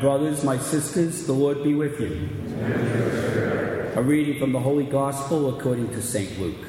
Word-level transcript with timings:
Brothers, 0.00 0.44
my 0.44 0.58
sisters, 0.58 1.26
the 1.26 1.32
Lord 1.32 1.64
be 1.64 1.74
with 1.74 2.00
you. 2.00 2.28
A 3.96 4.02
reading 4.02 4.38
from 4.38 4.52
the 4.52 4.60
Holy 4.60 4.84
Gospel 4.84 5.58
according 5.58 5.90
to 5.90 6.00
St. 6.00 6.38
Luke. 6.38 6.64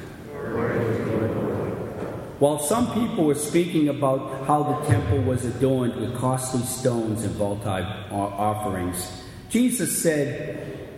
While 2.40 2.60
some 2.60 2.92
people 2.94 3.26
were 3.26 3.36
speaking 3.36 3.90
about 3.90 4.48
how 4.48 4.64
the 4.64 4.88
temple 4.88 5.22
was 5.22 5.46
adorned 5.46 5.96
with 5.98 6.16
costly 6.16 6.62
stones 6.62 7.24
and 7.24 7.36
votive 7.36 7.86
offerings, 8.12 9.24
Jesus 9.50 10.02
said, 10.02 10.90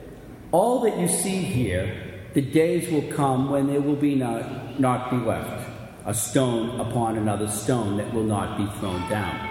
All 0.51 0.81
that 0.81 0.97
you 0.97 1.07
see 1.07 1.39
here, 1.39 2.23
the 2.33 2.41
days 2.41 2.89
will 2.89 3.11
come 3.11 3.49
when 3.49 3.67
there 3.67 3.81
will 3.81 3.95
be 3.95 4.15
not, 4.15 4.79
not 4.79 5.11
be 5.11 5.17
left 5.17 5.69
a 6.05 6.13
stone 6.13 6.79
upon 6.79 7.17
another 7.17 7.47
stone 7.47 7.97
that 7.97 8.11
will 8.13 8.23
not 8.23 8.57
be 8.57 8.65
thrown 8.79 9.07
down. 9.09 9.50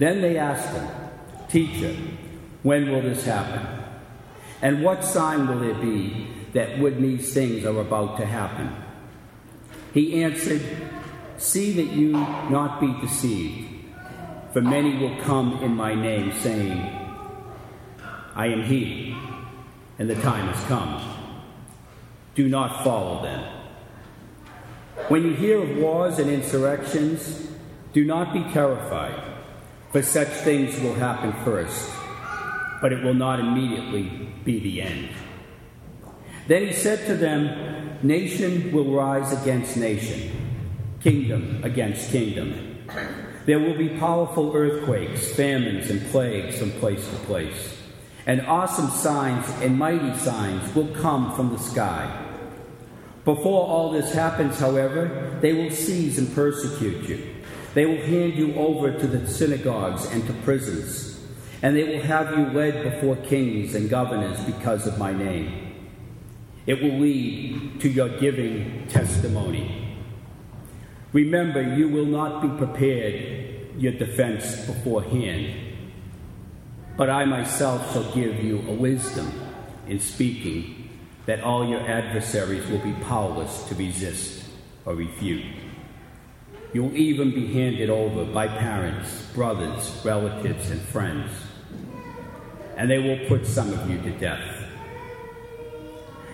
Then 0.00 0.22
they 0.22 0.38
asked 0.38 0.70
him, 0.70 0.88
Teacher, 1.50 1.94
when 2.62 2.90
will 2.90 3.02
this 3.02 3.26
happen? 3.26 3.84
And 4.62 4.82
what 4.82 5.04
sign 5.04 5.46
will 5.46 5.58
there 5.58 5.74
be 5.74 6.26
that 6.54 6.78
when 6.78 7.02
these 7.02 7.34
things 7.34 7.66
are 7.66 7.78
about 7.78 8.16
to 8.16 8.24
happen? 8.24 8.74
He 9.92 10.22
answered, 10.24 10.62
See 11.36 11.72
that 11.74 11.92
you 11.92 12.12
not 12.12 12.80
be 12.80 12.94
deceived, 13.02 13.68
for 14.54 14.62
many 14.62 14.96
will 14.96 15.20
come 15.20 15.62
in 15.62 15.76
my 15.76 15.94
name, 15.94 16.32
saying, 16.32 16.80
I 18.34 18.46
am 18.46 18.62
he, 18.62 19.14
and 19.98 20.08
the 20.08 20.14
time 20.14 20.48
has 20.48 20.64
come. 20.64 20.98
Do 22.34 22.48
not 22.48 22.82
follow 22.84 23.22
them. 23.22 23.44
When 25.08 25.24
you 25.24 25.34
hear 25.34 25.62
of 25.62 25.76
wars 25.76 26.18
and 26.18 26.30
insurrections, 26.30 27.48
do 27.92 28.02
not 28.06 28.32
be 28.32 28.44
terrified, 28.44 29.29
for 29.92 30.02
such 30.02 30.28
things 30.28 30.78
will 30.80 30.94
happen 30.94 31.32
first, 31.44 31.90
but 32.80 32.92
it 32.92 33.02
will 33.02 33.14
not 33.14 33.40
immediately 33.40 34.32
be 34.44 34.60
the 34.60 34.82
end. 34.82 35.08
Then 36.46 36.66
he 36.66 36.72
said 36.72 37.06
to 37.06 37.14
them, 37.14 37.98
Nation 38.02 38.72
will 38.72 38.92
rise 38.92 39.32
against 39.42 39.76
nation, 39.76 40.32
kingdom 41.00 41.60
against 41.62 42.10
kingdom. 42.10 42.78
There 43.46 43.58
will 43.58 43.76
be 43.76 43.88
powerful 43.90 44.54
earthquakes, 44.54 45.34
famines, 45.34 45.90
and 45.90 46.04
plagues 46.10 46.58
from 46.58 46.70
place 46.72 47.06
to 47.08 47.16
place. 47.26 47.76
And 48.26 48.42
awesome 48.46 48.90
signs 48.90 49.48
and 49.60 49.78
mighty 49.78 50.16
signs 50.18 50.74
will 50.74 50.88
come 50.88 51.34
from 51.34 51.50
the 51.50 51.58
sky. 51.58 52.26
Before 53.24 53.66
all 53.66 53.92
this 53.92 54.14
happens, 54.14 54.58
however, 54.58 55.38
they 55.40 55.52
will 55.52 55.70
seize 55.70 56.18
and 56.18 56.32
persecute 56.34 57.08
you. 57.08 57.39
They 57.74 57.86
will 57.86 58.04
hand 58.04 58.34
you 58.34 58.54
over 58.54 58.98
to 58.98 59.06
the 59.06 59.28
synagogues 59.28 60.06
and 60.06 60.26
to 60.26 60.32
prisons, 60.44 61.20
and 61.62 61.76
they 61.76 61.84
will 61.84 62.02
have 62.02 62.36
you 62.36 62.46
led 62.46 62.82
before 62.82 63.16
kings 63.16 63.74
and 63.74 63.88
governors 63.88 64.40
because 64.44 64.86
of 64.86 64.98
my 64.98 65.12
name. 65.12 65.74
It 66.66 66.82
will 66.82 66.98
lead 66.98 67.80
to 67.80 67.88
your 67.88 68.08
giving 68.18 68.86
testimony. 68.88 69.96
Remember, 71.12 71.62
you 71.62 71.88
will 71.88 72.06
not 72.06 72.42
be 72.42 72.48
prepared 72.64 73.50
your 73.76 73.92
defense 73.92 74.66
beforehand, 74.66 75.54
but 76.96 77.08
I 77.08 77.24
myself 77.24 77.92
shall 77.92 78.12
give 78.12 78.42
you 78.44 78.58
a 78.68 78.72
wisdom 78.72 79.32
in 79.86 80.00
speaking 80.00 80.90
that 81.26 81.42
all 81.42 81.66
your 81.66 81.80
adversaries 81.80 82.68
will 82.68 82.78
be 82.78 82.92
powerless 83.04 83.64
to 83.68 83.74
resist 83.74 84.44
or 84.84 84.94
refute. 84.94 85.44
You 86.72 86.84
will 86.84 86.96
even 86.96 87.30
be 87.30 87.52
handed 87.52 87.90
over 87.90 88.24
by 88.24 88.46
parents, 88.46 89.26
brothers, 89.34 90.00
relatives, 90.04 90.70
and 90.70 90.80
friends, 90.80 91.30
and 92.76 92.88
they 92.88 92.98
will 92.98 93.26
put 93.26 93.44
some 93.44 93.72
of 93.72 93.90
you 93.90 94.00
to 94.02 94.10
death. 94.18 94.60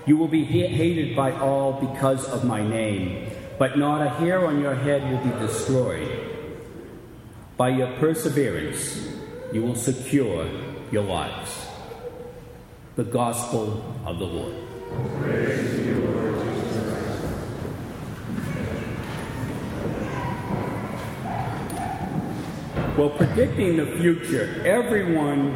You 0.07 0.19
will 0.19 0.29
be 0.29 0.45
hated 0.45 1.17
by 1.17 1.33
all 1.33 1.73
because 1.73 2.29
of 2.29 2.45
my 2.45 2.63
name, 2.67 3.31
but 3.59 3.79
not 3.79 4.07
a 4.07 4.11
hair 4.11 4.47
on 4.47 4.61
your 4.61 4.75
head 4.75 5.11
will 5.11 5.25
be 5.25 5.31
destroyed. 5.41 6.09
By 7.57 7.71
your 7.71 7.91
perseverance, 7.97 9.09
you 9.53 9.63
will 9.63 9.75
secure 9.75 10.47
your 10.93 11.05
lives. 11.05 11.67
The 12.97 13.05
Gospel 13.05 13.83
of 14.05 14.19
the 14.19 14.27
Lord. 14.27 14.55
Well, 22.97 23.11
predicting 23.11 23.77
the 23.77 23.85
future, 23.99 24.63
everyone 24.65 25.55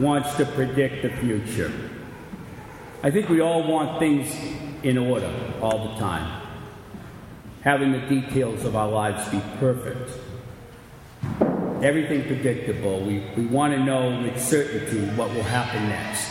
wants 0.00 0.34
to 0.38 0.44
predict 0.44 1.02
the 1.02 1.10
future. 1.10 1.70
I 3.00 3.12
think 3.12 3.28
we 3.28 3.40
all 3.40 3.62
want 3.62 4.00
things 4.00 4.36
in 4.82 4.98
order 4.98 5.32
all 5.62 5.92
the 5.92 6.00
time, 6.00 6.42
having 7.62 7.92
the 7.92 8.00
details 8.00 8.64
of 8.64 8.74
our 8.74 8.88
lives 8.88 9.28
be 9.28 9.40
perfect. 9.60 10.10
Everything 11.80 12.24
predictable. 12.24 13.02
We, 13.02 13.22
we 13.36 13.46
want 13.46 13.72
to 13.74 13.78
know 13.78 14.20
with 14.20 14.42
certainty 14.42 15.06
what 15.14 15.32
will 15.32 15.44
happen 15.44 15.88
next 15.88 16.28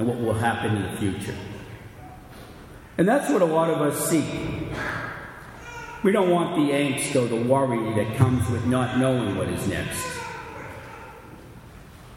and 0.00 0.08
what 0.08 0.18
will 0.18 0.34
happen 0.34 0.74
in 0.74 0.82
the 0.90 0.96
future. 0.98 1.36
And 2.98 3.06
that's 3.06 3.30
what 3.30 3.40
a 3.40 3.44
lot 3.44 3.70
of 3.70 3.80
us 3.80 4.10
seek. 4.10 4.24
We 6.02 6.10
don't 6.10 6.30
want 6.30 6.56
the 6.56 6.72
angst 6.72 7.14
or 7.14 7.28
the 7.28 7.36
worry 7.36 7.94
that 7.94 8.16
comes 8.16 8.48
with 8.50 8.66
not 8.66 8.98
knowing 8.98 9.36
what 9.36 9.48
is 9.48 9.68
next. 9.68 10.04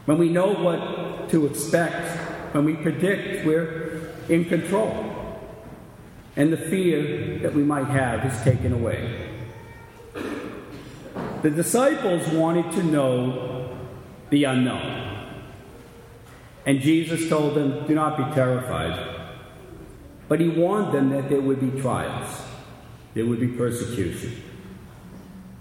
When 0.06 0.18
we 0.18 0.28
know 0.28 0.52
what 0.52 1.28
to 1.30 1.46
expect, 1.46 2.54
when 2.54 2.64
we 2.64 2.74
predict, 2.74 3.46
we're 3.46 4.12
in 4.28 4.44
control. 4.44 5.12
And 6.36 6.52
the 6.52 6.56
fear 6.56 7.38
that 7.38 7.54
we 7.54 7.62
might 7.62 7.86
have 7.86 8.24
is 8.24 8.42
taken 8.42 8.72
away. 8.72 9.30
The 11.42 11.50
disciples 11.50 12.26
wanted 12.28 12.72
to 12.72 12.82
know 12.82 13.78
the 14.30 14.44
unknown. 14.44 15.06
And 16.64 16.80
Jesus 16.80 17.28
told 17.28 17.54
them, 17.54 17.86
Do 17.86 17.94
not 17.94 18.16
be 18.16 18.24
terrified. 18.34 19.14
But 20.28 20.40
he 20.40 20.48
warned 20.48 20.92
them 20.92 21.10
that 21.10 21.28
there 21.28 21.40
would 21.40 21.60
be 21.60 21.80
trials, 21.80 22.42
there 23.16 23.24
would 23.24 23.40
be 23.40 23.48
persecution, 23.48 24.42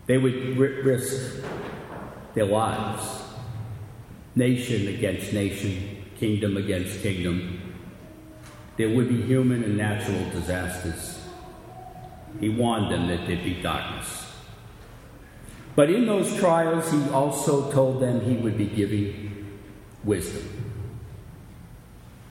they 0.08 0.18
would 0.18 0.58
risk 0.58 1.42
their 2.34 2.46
lives, 2.46 3.24
nation 4.36 4.90
against 4.90 5.32
nation, 5.32 6.04
kingdom 6.18 6.58
against 6.58 7.02
kingdom. 7.02 7.62
There 8.76 8.90
would 8.90 9.08
be 9.08 9.22
human 9.22 9.64
and 9.64 9.78
natural 9.78 10.30
disasters. 10.32 11.18
He 12.42 12.50
warned 12.50 12.92
them 12.92 13.08
that 13.08 13.26
there'd 13.26 13.46
be 13.46 13.62
darkness. 13.62 14.34
But 15.78 15.90
in 15.90 16.06
those 16.06 16.36
trials, 16.36 16.92
he 16.92 17.10
also 17.12 17.72
told 17.72 18.02
them 18.02 18.20
he 18.20 18.36
would 18.36 18.58
be 18.58 18.66
giving 18.66 19.62
wisdom. 20.04 20.44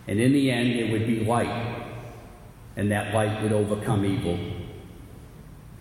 And 0.06 0.20
in 0.20 0.34
the 0.34 0.50
end, 0.50 0.68
it 0.68 0.92
would 0.92 1.06
be 1.06 1.24
light, 1.24 1.86
and 2.76 2.92
that 2.92 3.14
light 3.14 3.42
would 3.42 3.52
overcome 3.52 4.04
evil, 4.04 4.38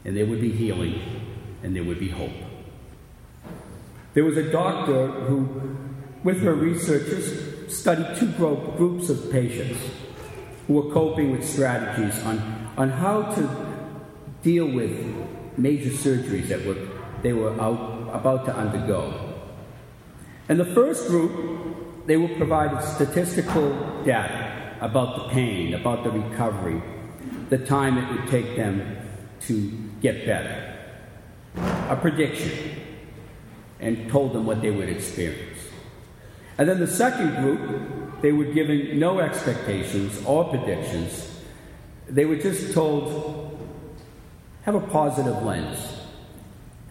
and 0.05 0.15
there 0.15 0.25
would 0.25 0.41
be 0.41 0.51
healing, 0.51 1.01
and 1.63 1.75
there 1.75 1.83
would 1.83 1.99
be 1.99 2.09
hope. 2.09 2.31
There 4.13 4.23
was 4.23 4.37
a 4.37 4.51
doctor 4.51 5.07
who, 5.07 5.77
with 6.23 6.41
her 6.41 6.53
researchers, 6.53 7.75
studied 7.75 8.17
two 8.17 8.31
groups 8.33 9.09
of 9.09 9.31
patients 9.31 9.79
who 10.67 10.73
were 10.73 10.93
coping 10.93 11.31
with 11.31 11.47
strategies 11.47 12.21
on, 12.23 12.37
on 12.77 12.89
how 12.89 13.23
to 13.23 13.49
deal 14.41 14.67
with 14.67 14.91
major 15.57 15.89
surgeries 15.89 16.47
that 16.49 16.65
were, 16.65 16.77
they 17.21 17.33
were 17.33 17.59
out, 17.59 18.09
about 18.13 18.45
to 18.45 18.55
undergo. 18.55 19.33
And 20.49 20.59
the 20.59 20.65
first 20.65 21.07
group 21.07 22.05
they 22.05 22.17
were 22.17 22.35
provided 22.35 22.81
statistical 22.83 24.03
data 24.03 24.75
about 24.81 25.15
the 25.15 25.33
pain, 25.33 25.73
about 25.73 26.03
the 26.03 26.11
recovery, 26.11 26.81
the 27.49 27.57
time 27.57 27.97
it 27.97 28.09
would 28.11 28.27
take 28.29 28.57
them 28.57 28.97
to 29.41 29.89
get 30.03 30.25
better, 30.25 30.77
a 31.55 31.95
prediction, 31.95 32.51
and 33.79 34.09
told 34.11 34.33
them 34.33 34.45
what 34.45 34.61
they 34.61 34.69
would 34.69 34.89
experience. 34.89 35.59
And 36.57 36.69
then 36.69 36.79
the 36.79 36.87
second 36.87 37.35
group, 37.37 38.21
they 38.21 38.33
were 38.33 38.45
given 38.45 38.99
no 38.99 39.19
expectations 39.19 40.21
or 40.25 40.43
predictions. 40.49 41.41
They 42.07 42.25
were 42.25 42.35
just 42.35 42.73
told, 42.73 43.57
have 44.63 44.75
a 44.75 44.81
positive 44.81 45.41
lens, 45.41 45.79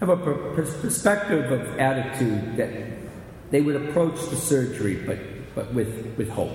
have 0.00 0.08
a 0.08 0.16
perspective 0.16 1.52
of 1.52 1.78
attitude 1.78 2.56
that 2.56 2.70
they 3.50 3.60
would 3.60 3.76
approach 3.76 4.18
the 4.30 4.36
surgery, 4.36 4.94
but, 4.94 5.18
but 5.54 5.72
with, 5.74 6.16
with 6.16 6.30
hope. 6.30 6.50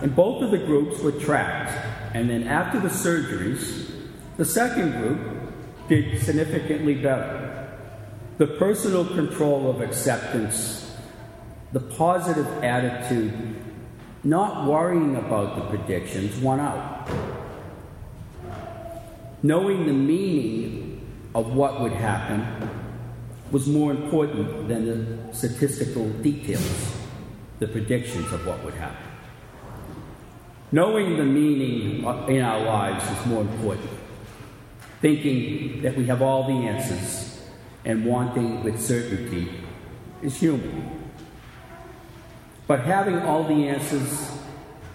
And 0.00 0.16
both 0.16 0.42
of 0.42 0.50
the 0.50 0.58
groups 0.58 1.00
were 1.00 1.12
tracked, 1.12 1.72
and 2.14 2.28
then 2.30 2.44
after 2.44 2.80
the 2.80 2.88
surgeries, 2.88 3.95
the 4.36 4.44
second 4.44 4.92
group 4.92 5.88
did 5.88 6.20
significantly 6.22 6.94
better. 6.94 7.68
The 8.38 8.46
personal 8.46 9.04
control 9.04 9.70
of 9.70 9.80
acceptance, 9.80 10.94
the 11.72 11.80
positive 11.80 12.46
attitude, 12.62 13.56
not 14.24 14.66
worrying 14.68 15.16
about 15.16 15.56
the 15.56 15.62
predictions, 15.76 16.36
won 16.38 16.60
out. 16.60 17.08
Knowing 19.42 19.86
the 19.86 19.92
meaning 19.92 21.00
of 21.34 21.54
what 21.54 21.80
would 21.80 21.92
happen 21.92 22.68
was 23.52 23.66
more 23.68 23.92
important 23.92 24.68
than 24.68 24.86
the 24.86 25.34
statistical 25.34 26.08
details, 26.20 26.96
the 27.58 27.68
predictions 27.68 28.30
of 28.32 28.46
what 28.46 28.62
would 28.64 28.74
happen. 28.74 29.06
Knowing 30.72 31.16
the 31.16 31.24
meaning 31.24 32.04
in 32.28 32.42
our 32.42 32.60
lives 32.64 33.04
is 33.18 33.26
more 33.26 33.42
important. 33.42 33.95
Thinking 35.00 35.82
that 35.82 35.96
we 35.96 36.06
have 36.06 36.22
all 36.22 36.46
the 36.46 36.66
answers 36.66 37.40
and 37.84 38.04
wanting 38.04 38.64
with 38.64 38.80
certainty 38.80 39.52
is 40.22 40.36
human. 40.36 41.10
But 42.66 42.80
having 42.80 43.20
all 43.20 43.44
the 43.44 43.68
answers, 43.68 44.32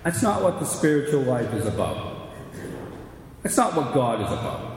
that's 0.03 0.21
not 0.21 0.41
what 0.41 0.59
the 0.59 0.65
spiritual 0.65 1.21
life 1.21 1.53
is 1.53 1.65
about. 1.65 2.31
That's 3.43 3.57
not 3.57 3.75
what 3.75 3.93
God 3.93 4.21
is 4.21 4.27
about. 4.27 4.71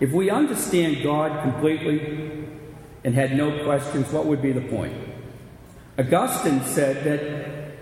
If 0.00 0.10
we 0.10 0.30
understand 0.30 1.02
God 1.02 1.42
completely 1.42 2.48
and 3.04 3.14
had 3.14 3.36
no 3.36 3.62
questions, 3.64 4.10
what 4.12 4.26
would 4.26 4.42
be 4.42 4.52
the 4.52 4.62
point? 4.62 4.94
Augustine 5.98 6.64
said 6.64 7.04
that 7.04 7.74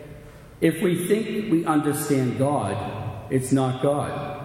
if 0.60 0.82
we 0.82 1.06
think 1.06 1.50
we 1.50 1.64
understand 1.64 2.38
God, 2.38 2.76
it's 3.30 3.52
not 3.52 3.82
God. 3.82 4.39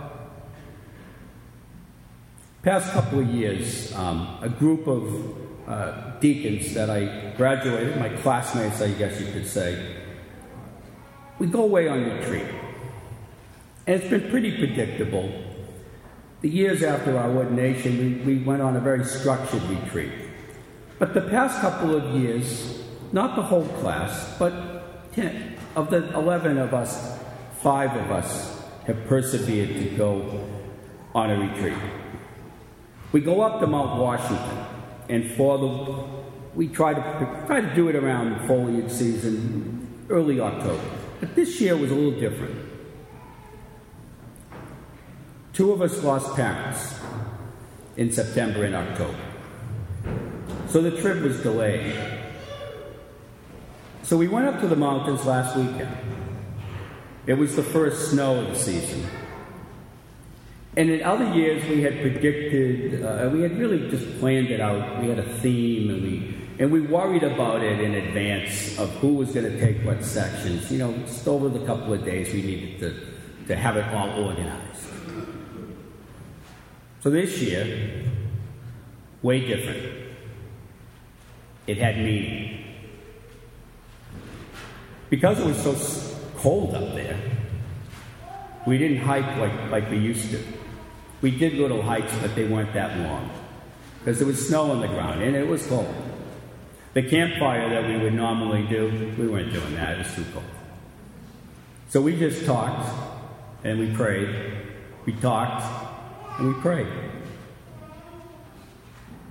Past 2.65 2.93
couple 2.93 3.19
of 3.19 3.27
years, 3.27 3.93
um, 3.93 4.39
a 4.41 4.49
group 4.49 4.87
of 4.87 5.69
uh, 5.69 6.17
deacons 6.19 6.73
that 6.73 6.89
I 6.89 7.31
graduated, 7.37 7.95
my 7.99 8.09
classmates, 8.09 8.81
I 8.81 8.89
guess 8.89 9.21
you 9.21 9.31
could 9.31 9.45
say, 9.45 9.97
we 11.37 11.45
go 11.45 11.61
away 11.61 11.87
on 11.87 12.03
retreat. 12.03 12.47
And 13.85 14.01
it's 14.01 14.09
been 14.09 14.31
pretty 14.31 14.57
predictable. 14.57 15.31
The 16.41 16.49
years 16.49 16.81
after 16.81 17.15
our 17.15 17.29
ordination, 17.29 18.25
we, 18.25 18.37
we 18.37 18.43
went 18.43 18.63
on 18.63 18.75
a 18.75 18.79
very 18.79 19.05
structured 19.05 19.61
retreat. 19.69 20.13
But 20.97 21.13
the 21.13 21.21
past 21.21 21.61
couple 21.61 21.93
of 21.93 22.19
years, 22.19 22.81
not 23.11 23.35
the 23.35 23.43
whole 23.43 23.67
class, 23.79 24.35
but 24.39 25.13
10, 25.13 25.55
of 25.75 25.91
the 25.91 26.11
11 26.17 26.57
of 26.57 26.73
us, 26.73 27.19
five 27.61 27.95
of 27.95 28.09
us 28.09 28.59
have 28.87 29.05
persevered 29.05 29.69
to 29.69 29.95
go 29.95 30.49
on 31.13 31.29
a 31.29 31.39
retreat. 31.39 31.77
We 33.15 33.21
go 33.21 33.39
up 33.43 33.61
to 33.61 33.67
Mount 33.67 33.97
Washington, 33.97 34.65
and 35.07 35.31
for 35.37 35.57
the 35.57 36.03
we 36.53 36.67
try 36.67 36.93
to 36.93 37.43
try 37.47 37.61
to 37.61 37.73
do 37.73 37.87
it 37.87 37.95
around 37.95 38.31
the 38.31 38.45
foliage 38.45 38.91
season, 38.91 39.87
early 40.09 40.41
October. 40.41 40.83
But 41.21 41.33
this 41.33 41.61
year 41.61 41.77
was 41.77 41.91
a 41.91 41.95
little 41.95 42.19
different. 42.19 42.59
Two 45.53 45.71
of 45.71 45.81
us 45.81 46.03
lost 46.03 46.35
parents 46.35 46.99
in 47.95 48.11
September 48.11 48.65
and 48.65 48.75
October. 48.75 49.15
So 50.67 50.81
the 50.81 50.99
trip 50.99 51.23
was 51.23 51.41
delayed. 51.41 51.95
So 54.03 54.17
we 54.17 54.27
went 54.27 54.47
up 54.47 54.59
to 54.59 54.67
the 54.67 54.75
mountains 54.75 55.25
last 55.25 55.55
weekend. 55.55 55.95
It 57.27 57.35
was 57.35 57.55
the 57.55 57.63
first 57.63 58.11
snow 58.11 58.41
of 58.41 58.49
the 58.49 58.59
season. 58.59 59.07
And 60.77 60.89
in 60.89 61.03
other 61.03 61.33
years, 61.33 61.63
we 61.69 61.81
had 61.81 62.01
predicted, 62.01 63.03
uh, 63.03 63.29
we 63.31 63.41
had 63.41 63.57
really 63.57 63.89
just 63.89 64.19
planned 64.19 64.47
it 64.47 64.59
out. 64.59 65.01
We 65.01 65.07
had 65.07 65.19
a 65.19 65.37
theme, 65.39 65.89
and 65.89 66.01
we 66.01 66.35
and 66.57 66.71
we 66.71 66.81
worried 66.81 67.23
about 67.23 67.61
it 67.63 67.81
in 67.81 67.95
advance 67.95 68.77
of 68.79 68.89
who 68.97 69.15
was 69.15 69.31
going 69.31 69.45
to 69.45 69.59
take 69.59 69.85
what 69.85 70.03
sections. 70.03 70.71
You 70.71 70.79
know, 70.79 70.97
just 70.99 71.27
over 71.27 71.49
the 71.49 71.65
couple 71.65 71.93
of 71.93 72.03
days, 72.03 72.33
we 72.33 72.41
needed 72.41 72.79
to 72.79 73.47
to 73.47 73.55
have 73.55 73.77
it 73.77 73.85
all 73.93 74.25
organized. 74.25 74.75
So 77.01 77.09
this 77.09 77.39
year, 77.39 78.03
way 79.21 79.45
different. 79.45 79.93
It 81.67 81.77
had 81.77 81.97
meaning. 81.97 82.63
Because 85.09 85.39
it 85.39 85.45
was 85.45 85.61
so 85.61 86.17
cold 86.37 86.75
up 86.75 86.93
there, 86.95 87.17
we 88.67 88.77
didn't 88.77 88.97
hike 88.97 89.37
like, 89.37 89.71
like 89.71 89.89
we 89.89 89.97
used 89.97 90.31
to. 90.31 90.54
We 91.21 91.31
did 91.31 91.53
little 91.53 91.81
hikes, 91.81 92.15
but 92.21 92.35
they 92.35 92.45
weren't 92.45 92.73
that 92.73 92.97
long 92.99 93.29
because 93.99 94.19
there 94.19 94.27
was 94.27 94.47
snow 94.47 94.69
on 94.71 94.81
the 94.81 94.87
ground 94.87 95.21
and 95.23 95.35
it 95.35 95.47
was 95.47 95.65
cold. 95.65 95.93
The 96.93 97.01
campfire 97.01 97.69
that 97.69 97.89
we 97.89 97.97
would 97.97 98.13
normally 98.13 98.67
do, 98.67 99.13
we 99.17 99.27
weren't 99.27 99.51
doing 99.51 99.73
that, 99.75 99.95
it 99.95 99.97
was 99.99 100.15
too 100.15 100.25
cold. 100.31 100.45
So 101.89 102.01
we 102.01 102.15
just 102.15 102.45
talked 102.45 102.87
and 103.63 103.79
we 103.79 103.91
prayed. 103.95 104.29
We 105.05 105.13
talked 105.13 105.63
and 106.39 106.53
we 106.53 106.61
prayed. 106.61 106.87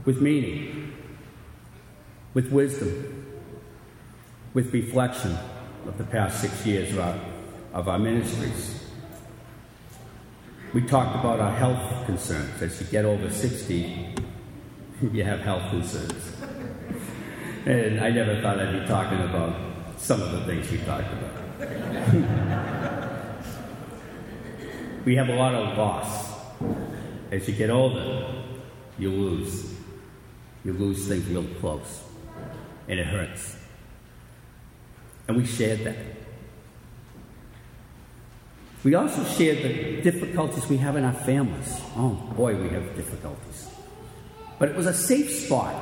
With 0.05 0.21
meaning, 0.21 0.93
with 2.35 2.51
wisdom, 2.51 3.39
with 4.53 4.73
reflection 4.73 5.39
of 5.87 5.97
the 5.99 6.05
past 6.05 6.41
six 6.41 6.67
years 6.67 6.93
of 6.93 6.99
our, 6.99 7.21
of 7.73 7.89
our 7.89 7.99
ministries. 7.99 8.74
We 10.75 10.83
talked 10.83 11.15
about 11.15 11.39
our 11.39 11.53
health 11.53 12.05
concerns. 12.05 12.61
As 12.61 12.81
you 12.81 12.89
get 12.89 13.05
over 13.05 13.31
60, 13.31 14.09
you 15.13 15.23
have 15.23 15.39
health 15.39 15.71
concerns. 15.71 16.33
And 17.65 18.01
I 18.01 18.11
never 18.11 18.43
thought 18.43 18.59
I'd 18.59 18.81
be 18.83 18.87
talking 18.89 19.21
about 19.21 19.55
some 19.99 20.21
of 20.21 20.33
the 20.33 20.41
things 20.45 20.69
we 20.73 20.79
talked 20.79 21.07
about. 21.13 21.31
we 25.05 25.15
have 25.15 25.29
a 25.29 25.35
lot 25.37 25.55
of 25.55 25.79
loss. 25.79 26.35
As 27.31 27.47
you 27.47 27.55
get 27.55 27.71
older, 27.71 28.43
you 28.99 29.11
lose. 29.11 29.73
You 30.65 30.73
lose 30.73 31.07
things 31.07 31.25
real 31.29 31.47
close. 31.61 32.03
And 32.89 32.99
it 32.99 33.07
hurts. 33.07 33.57
And 35.29 35.37
we 35.37 35.47
shared 35.47 35.85
that. 35.85 35.97
We 38.85 38.95
also 38.95 39.25
shared 39.25 39.59
the 39.59 40.03
difficulties 40.03 40.69
we 40.69 40.77
have 40.77 40.97
in 40.97 41.05
our 41.05 41.13
families. 41.13 41.81
Oh 41.97 42.11
boy, 42.37 42.55
we 42.57 42.69
have 42.69 42.95
difficulties. 42.95 43.69
But 44.59 44.69
it 44.69 44.77
was 44.77 44.87
a 44.87 44.95
safe 44.95 45.31
spot, 45.31 45.75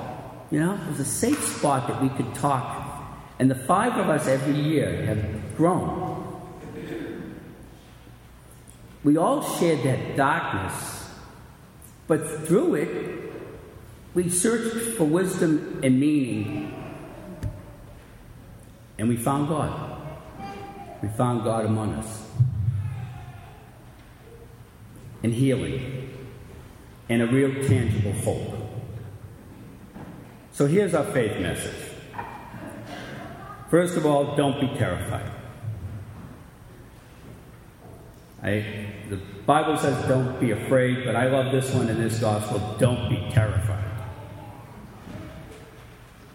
you 0.51 0.61
know? 0.61 0.75
It 0.75 0.89
was 0.89 1.01
a 1.01 1.05
safe 1.05 1.43
spot 1.45 1.89
that 1.89 2.01
we 2.01 2.09
could 2.11 2.33
talk. 2.35 3.03
And 3.39 3.51
the 3.51 3.57
five 3.57 3.99
of 3.99 4.09
us 4.09 4.29
every 4.29 4.55
year 4.55 5.05
have 5.05 5.57
grown. 5.57 6.41
We 9.03 9.17
all 9.17 9.43
shared 9.43 9.83
that 9.83 10.17
darkness, 10.17 11.11
but 12.07 12.47
through 12.47 12.77
it, 12.77 13.33
we 14.15 14.29
searched 14.29 14.97
for 14.97 15.05
wisdom 15.05 15.81
and 15.83 15.99
meaning 15.99 16.83
and 19.03 19.09
we 19.09 19.17
found 19.17 19.49
God. 19.49 20.01
We 21.03 21.09
found 21.09 21.43
God 21.43 21.67
among 21.67 21.95
us. 21.95 22.25
And 25.23 25.33
healing. 25.33 26.11
And 27.09 27.23
a 27.23 27.27
real 27.27 27.67
tangible 27.69 28.13
hope. 28.13 28.59
So 30.53 30.67
here's 30.67 30.95
our 30.95 31.05
faith 31.05 31.41
message. 31.41 31.91
First 33.71 33.97
of 33.97 34.05
all, 34.05 34.37
don't 34.37 34.61
be 34.61 34.69
terrified. 34.79 35.31
I, 38.43 38.93
the 39.09 39.17
Bible 39.47 39.77
says 39.77 40.07
don't 40.09 40.39
be 40.41 40.51
afraid, 40.51 41.05
but 41.05 41.15
I 41.15 41.29
love 41.29 41.53
this 41.53 41.73
one 41.73 41.89
in 41.89 41.99
this 41.99 42.19
gospel 42.19 42.77
don't 42.79 43.09
be 43.09 43.31
terrified. 43.31 43.83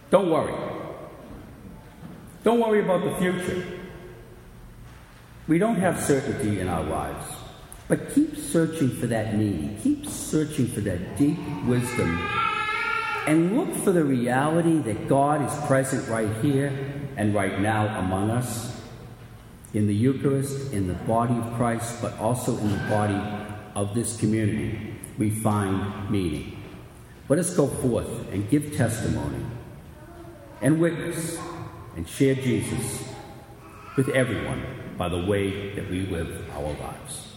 Don't 0.10 0.29
worry. 0.29 0.53
Don't 2.44 2.62
worry 2.62 2.79
about 2.79 3.03
the 3.03 3.15
future. 3.17 3.62
We 5.50 5.60
don't 5.60 5.75
have 5.75 6.01
certainty 6.01 6.62
in 6.62 6.70
our 6.70 6.84
lives, 6.84 7.25
but 7.88 8.13
keep 8.13 8.36
searching 8.38 8.89
for 8.89 9.08
that 9.08 9.36
meaning. 9.36 9.77
Keep 9.82 10.08
searching 10.08 10.67
for 10.67 10.82
that 10.82 11.17
deep 11.17 11.38
wisdom. 11.65 12.17
And 13.25 13.58
look 13.58 13.74
for 13.84 13.91
the 13.91 14.03
reality 14.03 14.79
that 14.79 15.08
God 15.08 15.41
is 15.46 15.67
present 15.67 16.08
right 16.10 16.32
here 16.38 16.72
and 17.15 17.34
right 17.34 17.60
now 17.60 18.00
among 18.00 18.29
us 18.29 18.82
in 19.74 19.88
the 19.88 19.94
Eucharist, 19.94 20.74
in 20.74 20.88
the 20.88 20.94
body 20.94 21.36
of 21.36 21.53
Christ, 21.56 22.01
but 22.01 22.17
also 22.20 22.58
in 22.58 22.72
the 22.72 22.89
body 22.89 23.20
of 23.75 23.94
this 23.94 24.17
community. 24.17 24.96
We 25.17 25.29
find 25.29 26.10
meaning. 26.10 26.63
Let 27.29 27.39
us 27.39 27.56
go 27.56 27.67
forth 27.67 28.32
and 28.32 28.50
give 28.50 28.75
testimony 28.75 29.46
and 30.62 30.79
witness 30.79 31.38
and 31.96 32.08
share 32.08 32.36
Jesus 32.36 33.13
with 33.96 34.10
everyone 34.10 34.63
by 34.98 35.10
the 35.10 35.25
way 35.25 35.74
that 35.75 35.89
we 35.89 36.06
live 36.06 36.50
our 36.56 36.74
lives. 36.74 37.37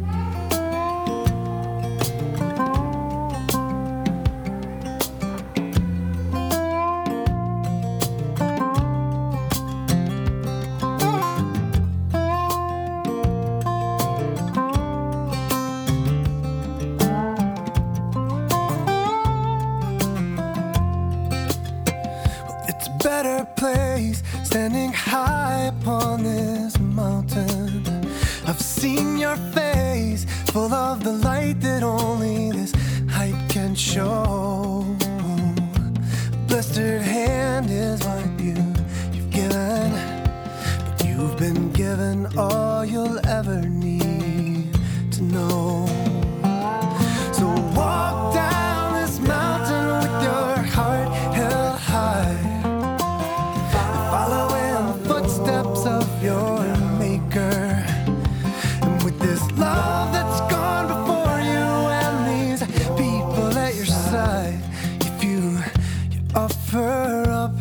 been 41.41 41.71
given 41.71 42.27
all 42.37 42.85
you'll 42.85 43.17
ever 43.25 43.61
need 43.67 44.71
to 45.11 45.23
know. 45.23 45.87
So 47.33 47.47
walk 47.75 48.35
down 48.35 49.01
this 49.01 49.19
mountain 49.19 49.85
with 50.01 50.15
your 50.27 50.53
heart 50.75 51.07
held 51.33 51.79
high. 51.79 52.37
Follow 54.11 54.53
in 54.67 54.85
the 54.85 55.09
footsteps 55.09 55.87
of 55.87 56.05
your 56.23 56.59
maker. 56.99 57.83
And 58.83 59.03
with 59.03 59.17
this 59.19 59.41
love 59.57 60.13
that's 60.13 60.41
gone 60.41 60.85
before 60.93 61.39
you 61.53 61.65
and 62.01 62.17
these 62.29 62.61
people 63.01 63.57
at 63.57 63.73
your 63.73 63.87
side, 63.87 64.61
if 64.99 65.23
you, 65.23 65.57
you 66.11 66.21
offer 66.35 67.27
up 67.31 67.55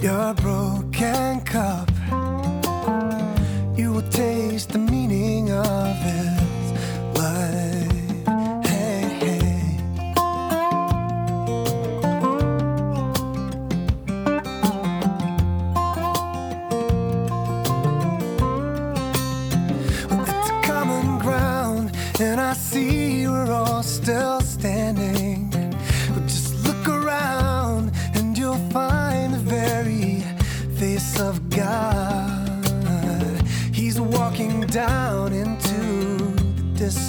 your 0.00 0.32
broken 0.32 1.42
cup, 1.42 1.90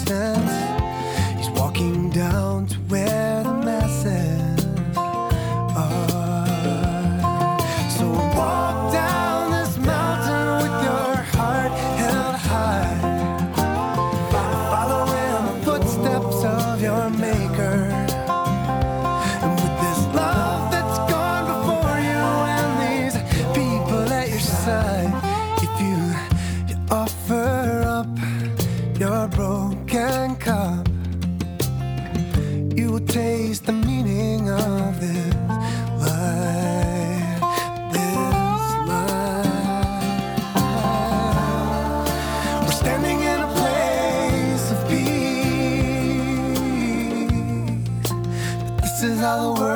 distance. 0.06 1.36
He's 1.36 1.50
walking 1.50 2.10
down 2.10 2.66
to 2.68 2.76
where 2.88 3.42
the 3.42 3.52
masses 3.52 4.76
are. 5.76 6.46
So 7.90 8.06
walk 8.36 8.92
down 8.92 9.50
this 9.50 9.76
mountain 9.78 10.62
with 10.62 10.84
your 10.84 11.16
heart 11.34 11.72
held 11.98 12.36
high. 12.36 12.98
Follow 14.70 15.04
in 15.24 15.46
the 15.46 15.64
footsteps 15.64 16.44
of 16.44 16.82
your 16.82 17.10
maker. 17.10 17.85
How 49.26 49.42
the 49.42 49.60
world 49.60 49.75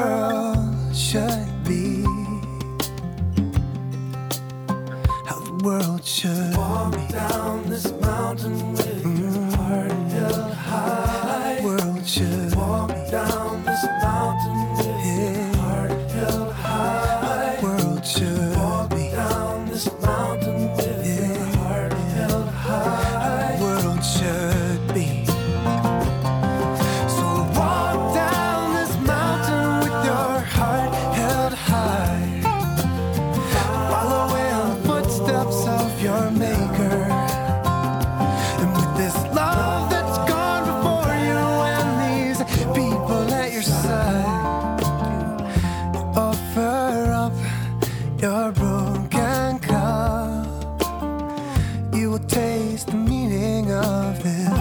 happen. 54.23 54.60